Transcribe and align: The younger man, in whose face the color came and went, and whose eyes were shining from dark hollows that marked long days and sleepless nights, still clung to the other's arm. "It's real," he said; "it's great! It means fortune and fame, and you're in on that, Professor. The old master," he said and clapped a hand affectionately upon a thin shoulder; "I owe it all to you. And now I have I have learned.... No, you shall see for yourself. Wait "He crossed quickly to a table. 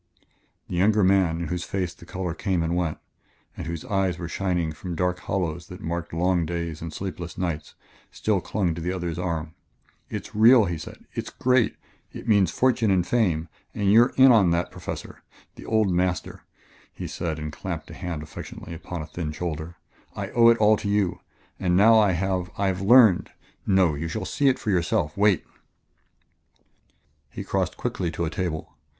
The 0.67 0.77
younger 0.77 1.03
man, 1.03 1.41
in 1.41 1.47
whose 1.49 1.63
face 1.63 1.93
the 1.93 2.07
color 2.07 2.33
came 2.33 2.63
and 2.63 2.75
went, 2.75 2.97
and 3.55 3.67
whose 3.67 3.85
eyes 3.85 4.17
were 4.17 4.27
shining 4.27 4.71
from 4.71 4.95
dark 4.95 5.19
hollows 5.19 5.67
that 5.67 5.79
marked 5.79 6.11
long 6.11 6.43
days 6.43 6.81
and 6.81 6.91
sleepless 6.91 7.37
nights, 7.37 7.75
still 8.09 8.41
clung 8.41 8.73
to 8.73 8.81
the 8.81 8.91
other's 8.91 9.19
arm. 9.19 9.53
"It's 10.09 10.33
real," 10.33 10.65
he 10.65 10.79
said; 10.79 11.05
"it's 11.13 11.29
great! 11.29 11.75
It 12.11 12.27
means 12.27 12.49
fortune 12.49 12.89
and 12.89 13.05
fame, 13.05 13.47
and 13.75 13.91
you're 13.93 14.11
in 14.17 14.31
on 14.31 14.49
that, 14.49 14.71
Professor. 14.71 15.21
The 15.53 15.67
old 15.67 15.91
master," 15.91 16.45
he 16.91 17.05
said 17.05 17.37
and 17.37 17.53
clapped 17.53 17.91
a 17.91 17.93
hand 17.93 18.23
affectionately 18.23 18.73
upon 18.73 19.03
a 19.03 19.05
thin 19.05 19.31
shoulder; 19.31 19.75
"I 20.15 20.31
owe 20.31 20.47
it 20.47 20.57
all 20.57 20.77
to 20.77 20.89
you. 20.89 21.19
And 21.59 21.77
now 21.77 21.99
I 21.99 22.13
have 22.13 22.49
I 22.57 22.65
have 22.69 22.81
learned.... 22.81 23.29
No, 23.67 23.93
you 23.93 24.07
shall 24.07 24.25
see 24.25 24.51
for 24.53 24.71
yourself. 24.71 25.15
Wait 25.15 25.43
"He 27.35 27.43
crossed 27.43 27.77
quickly 27.77 28.09
to 28.09 28.25
a 28.25 28.31
table. 28.31 28.75